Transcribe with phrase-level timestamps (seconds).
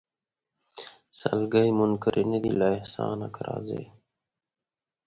[1.19, 3.83] سلګۍ منکري نه دي له احسانه که راځې